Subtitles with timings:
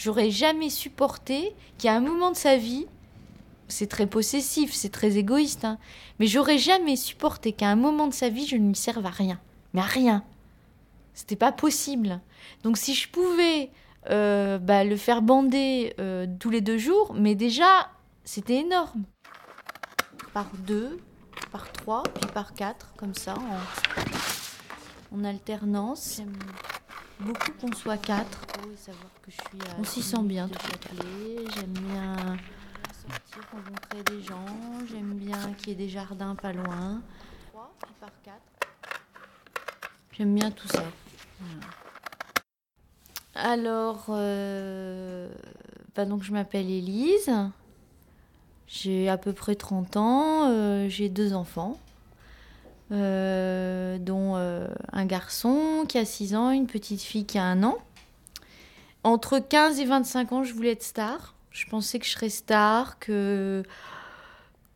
[0.00, 2.86] j'aurais jamais supporté qu'à un moment de sa vie,
[3.68, 5.78] c'est très possessif, c'est très égoïste, hein,
[6.18, 9.10] mais j'aurais jamais supporté qu'à un moment de sa vie, je ne lui serve à
[9.10, 9.38] rien.
[9.74, 10.24] Mais à rien.
[11.12, 12.20] C'était pas possible.
[12.62, 13.70] Donc si je pouvais
[14.08, 17.90] euh, bah, le faire bander euh, tous les deux jours, mais déjà,
[18.24, 19.02] c'était énorme.
[20.32, 20.98] Par deux,
[21.52, 23.34] par trois, puis par quatre, comme ça,
[25.12, 26.16] en, en alternance.
[26.16, 26.32] J'aime
[27.20, 28.49] beaucoup qu'on soit quatre.
[29.78, 31.04] On s'y sent bien tout à
[31.54, 32.16] J'aime bien
[32.92, 34.44] sortir, rencontrer des gens.
[34.90, 37.00] J'aime bien qu'il y ait des jardins pas loin.
[40.12, 40.84] J'aime bien tout ça.
[43.34, 45.30] Alors, euh,
[45.94, 47.30] bah donc je m'appelle Élise.
[48.66, 50.48] J'ai à peu près 30 ans.
[50.50, 51.78] euh, j'ai deux enfants.
[52.92, 57.62] euh, dont euh, un garçon qui a 6 ans, une petite fille qui a un
[57.62, 57.78] an.
[59.02, 61.34] Entre 15 et 25 ans, je voulais être star.
[61.50, 63.62] Je pensais que je serais star, que,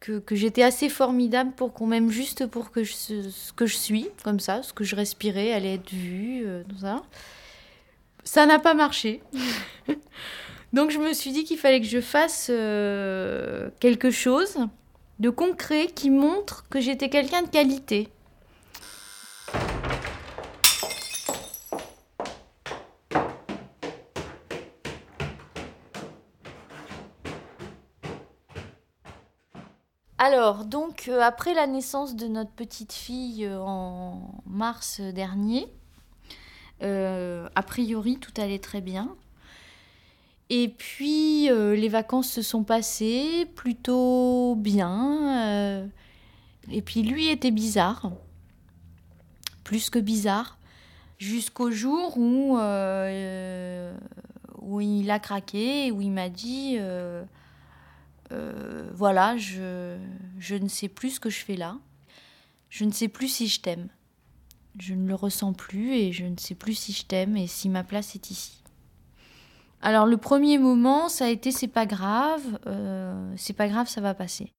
[0.00, 3.76] que, que j'étais assez formidable pour qu'on m'aime juste pour que je, ce que je
[3.76, 7.02] suis, comme ça, ce que je respirais, allait être vue, euh, tout ça.
[8.24, 9.22] Ça n'a pas marché.
[10.72, 14.56] Donc je me suis dit qu'il fallait que je fasse euh, quelque chose
[15.20, 18.08] de concret qui montre que j'étais quelqu'un de qualité.
[30.26, 35.66] Alors, donc, euh, après la naissance de notre petite fille euh, en mars dernier,
[36.82, 39.14] euh, a priori, tout allait très bien.
[40.48, 45.90] Et puis, les vacances se sont passées plutôt bien.
[46.70, 48.10] et puis, lui était bizarre.
[49.62, 50.56] Plus que bizarre.
[51.18, 52.56] Jusqu'au jour où,
[54.62, 56.78] où il a craqué, où il m'a dit
[58.32, 59.98] euh, Voilà, je,
[60.38, 61.78] je ne sais plus ce que je fais là.
[62.70, 63.88] Je ne sais plus si je t'aime.
[64.78, 67.68] Je ne le ressens plus et je ne sais plus si je t'aime et si
[67.68, 68.64] ma place est ici.
[69.80, 74.00] Alors le premier moment, ça a été c'est pas grave, euh, c'est pas grave, ça
[74.00, 74.50] va passer.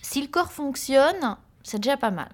[0.00, 2.30] Si le corps fonctionne, c'est déjà pas mal.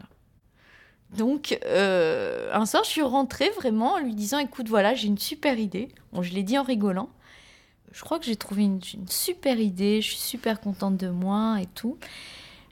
[1.16, 5.18] Donc euh, un soir, je suis rentrée vraiment en lui disant écoute voilà, j'ai une
[5.18, 5.88] super idée.
[6.12, 7.10] Bon, je l'ai dit en rigolant.
[7.92, 11.66] Je crois que j'ai trouvé une, super idée, je suis super contente de moi et
[11.74, 11.98] tout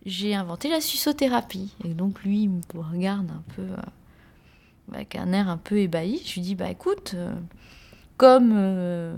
[0.06, 1.74] j'ai inventé la suçothérapie.
[1.84, 6.22] Et donc lui, il me regarde un peu euh, avec un air un peu ébahi.
[6.24, 7.32] Je lui dis, bah écoute, euh,
[8.16, 9.14] comme euh,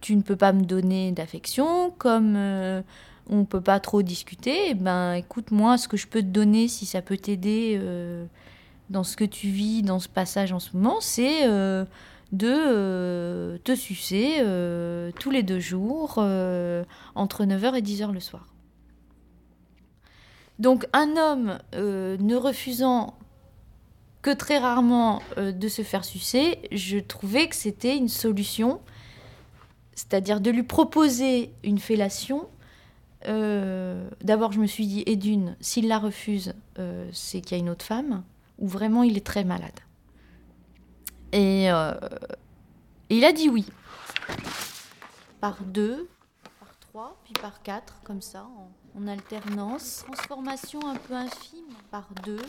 [0.00, 2.36] tu ne peux pas me donner d'affection, comme
[3.30, 6.26] on ne peut pas trop discuter, eh ben écoute, moi, ce que je peux te
[6.26, 8.26] donner, si ça peut t'aider euh,
[8.90, 11.84] dans ce que tu vis, dans ce passage en ce moment, c'est euh,
[12.32, 14.42] de euh, te sucer
[15.20, 16.18] tous les deux jours,
[17.14, 18.46] entre 9h et 10h le soir.
[20.58, 23.14] Donc un homme ne refusant
[24.22, 28.80] que très rarement de se faire sucer, je trouvais que c'était une solution,
[29.94, 32.48] c'est-à-dire de lui proposer une fellation.
[33.26, 37.60] Euh, D'abord, je me suis dit, et d'une, s'il la refuse, euh, c'est qu'il y
[37.60, 38.22] a une autre femme,
[38.58, 39.78] ou vraiment il est très malade.
[41.32, 41.94] Et, euh,
[43.08, 43.66] il a dit oui.
[45.40, 46.08] Par deux,
[46.58, 48.46] par trois, puis par quatre, comme ça,
[48.96, 50.04] en, alternance.
[50.06, 52.42] Transformation un peu infime, par deux,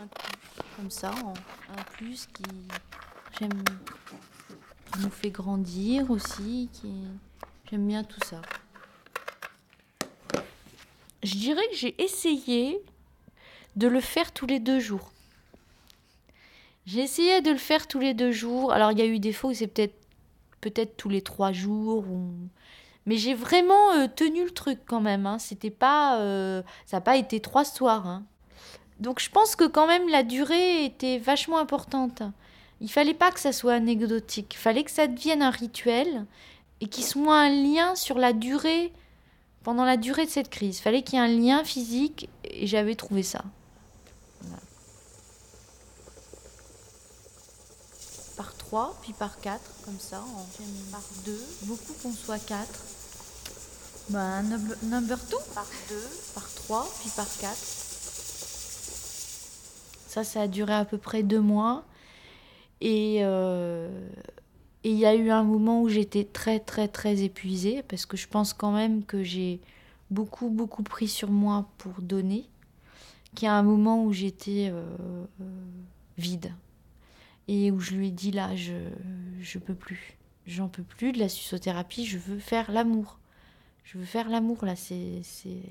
[0.00, 2.44] un plus, comme ça, un plus qui,
[3.38, 3.62] j'aime,
[4.92, 6.92] qui nous fait grandir aussi, qui,
[7.68, 8.40] j'aime bien tout ça.
[11.22, 12.82] Je dirais que j'ai essayé
[13.76, 15.12] de le faire tous les deux jours.
[16.84, 18.72] J'ai essayé de le faire tous les deux jours.
[18.72, 19.94] Alors il y a eu des fois où c'est peut-être
[20.60, 22.30] peut-être tous les trois jours ou
[23.04, 25.26] mais j'ai vraiment euh, tenu le truc quand même.
[25.26, 25.38] Hein.
[25.38, 28.06] C'était pas, euh, ça n'a pas été trois soirs.
[28.06, 28.22] hein.
[29.00, 32.22] Donc je pense que quand même la durée était vachement importante.
[32.80, 34.54] Il fallait pas que ça soit anecdotique.
[34.54, 36.26] Il fallait que ça devienne un rituel
[36.80, 38.92] et qu'il soit un lien sur la durée,
[39.62, 40.78] pendant la durée de cette crise.
[40.78, 43.42] Il fallait qu'il y ait un lien physique et j'avais trouvé ça.
[48.36, 50.46] Par trois, puis par quatre, comme ça, en
[50.90, 51.40] par deux.
[51.62, 52.80] Beaucoup qu'on soit quatre.
[54.08, 55.38] Bah, number, number two.
[55.54, 57.58] Par deux, par trois, puis par quatre.
[60.08, 61.84] Ça, ça a duré à peu près deux mois.
[62.80, 63.88] Et euh,
[64.84, 68.16] et il y a eu un moment où j'étais très, très, très épuisée, parce que
[68.16, 69.60] je pense quand même que j'ai
[70.10, 72.48] beaucoup, beaucoup pris sur moi pour donner,
[73.34, 74.84] qu'il y a un moment où j'étais euh,
[76.18, 76.52] vide.
[77.48, 78.74] Et où je lui ai dit là, je
[79.40, 83.18] je peux plus, j'en peux plus de la suciothérapie, je veux faire l'amour,
[83.84, 85.62] je veux faire l'amour là, c'est c'est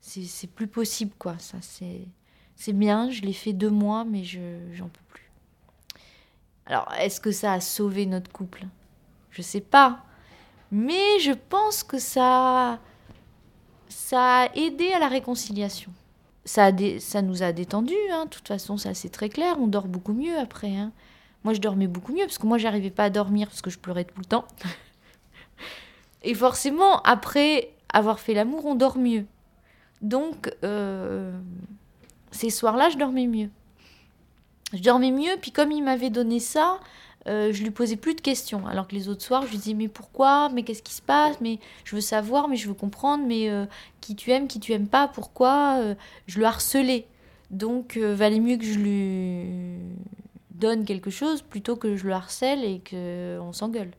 [0.00, 2.02] c'est plus possible quoi, ça c'est
[2.56, 4.40] c'est bien, je l'ai fait deux mois, mais je
[4.74, 5.21] j'en peux plus.
[6.66, 8.64] Alors, est-ce que ça a sauvé notre couple?
[9.30, 10.00] Je sais pas.
[10.70, 12.78] Mais je pense que ça,
[13.88, 15.90] ça a aidé à la réconciliation.
[16.44, 18.24] Ça, a ça nous a détendu, hein.
[18.24, 19.56] de toute façon, ça c'est très clair.
[19.60, 20.74] On dort beaucoup mieux après.
[20.74, 20.92] Hein.
[21.44, 23.78] Moi, je dormais beaucoup mieux parce que moi, j'arrivais pas à dormir parce que je
[23.78, 24.46] pleurais tout le temps.
[26.22, 29.26] Et forcément, après avoir fait l'amour, on dort mieux.
[30.00, 31.36] Donc, euh,
[32.30, 33.50] ces soirs-là, je dormais mieux.
[34.72, 36.80] Je dormais mieux, puis comme il m'avait donné ça,
[37.28, 38.66] euh, je lui posais plus de questions.
[38.66, 41.40] Alors que les autres soirs, je lui disais mais pourquoi, mais qu'est-ce qui se passe,
[41.40, 43.66] mais je veux savoir, mais je veux comprendre, mais euh,
[44.00, 45.76] qui tu aimes, qui tu aimes pas, pourquoi?
[45.78, 45.94] Euh,
[46.26, 47.06] je le harcelais.
[47.50, 49.78] Donc valait mieux que je lui
[50.52, 53.90] donne quelque chose plutôt que je le harcèle et qu'on s'engueule.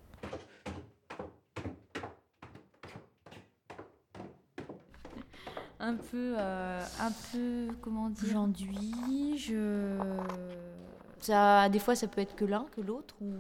[5.80, 9.98] un peu, un peu, comment dire, j'enduis, je...
[11.24, 13.32] Ça, des fois, ça peut être que l'un, que l'autre, ou...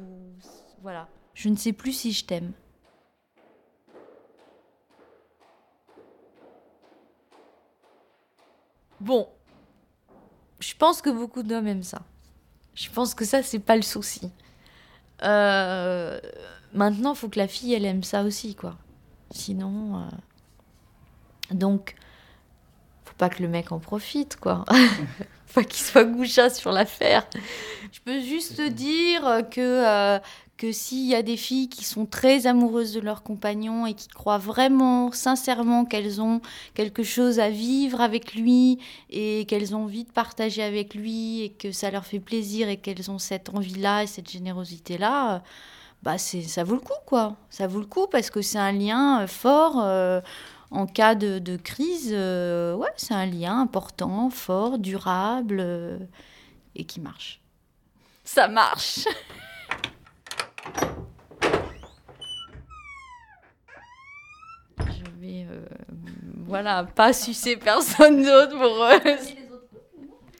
[0.81, 1.09] Voilà.
[1.33, 2.53] Je ne sais plus si je t'aime.
[9.01, 9.27] Bon.
[10.61, 12.03] Je pense que beaucoup d'hommes aiment ça.
[12.73, 14.31] Je pense que ça, c'est pas le souci.
[15.23, 16.21] Euh,
[16.73, 18.77] maintenant, faut que la fille, elle aime ça aussi, quoi.
[19.31, 19.99] Sinon...
[19.99, 20.09] Euh,
[21.51, 21.95] donc,
[23.17, 24.63] pas que le mec en profite, quoi.
[25.53, 27.25] pas qu'il soit goucha sur l'affaire.
[27.91, 30.19] Je peux juste dire que, euh,
[30.57, 34.07] que s'il y a des filles qui sont très amoureuses de leur compagnon et qui
[34.07, 36.41] croient vraiment, sincèrement, qu'elles ont
[36.73, 38.79] quelque chose à vivre avec lui
[39.09, 42.77] et qu'elles ont envie de partager avec lui et que ça leur fait plaisir et
[42.77, 45.43] qu'elles ont cette envie-là et cette générosité-là,
[46.03, 47.37] bah c'est ça vaut le coup, quoi.
[47.49, 49.81] Ça vaut le coup parce que c'est un lien euh, fort.
[49.81, 50.19] Euh,
[50.73, 55.99] en cas de, crise, euh, ouais, c'est un lien important, fort, durable euh,
[56.75, 57.41] et qui marche.
[58.23, 59.05] Ça marche
[64.79, 65.65] Je vais, euh,
[66.47, 68.87] voilà, pas sucer personne d'autre pour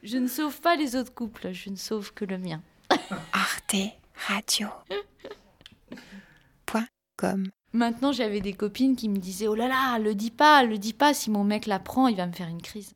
[0.02, 2.62] Je ne sauve pas les autres couples, je ne sauve que le mien.
[3.32, 3.76] Arte
[4.28, 4.68] Radio.
[7.74, 10.94] Maintenant, j'avais des copines qui me disaient Oh là là, le dis pas, le dis
[10.94, 12.94] pas, si mon mec l'apprend, il va me faire une crise.